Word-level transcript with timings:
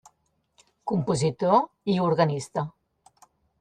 Compositor 0.93 1.61
i 1.97 2.01
organista. 2.09 2.69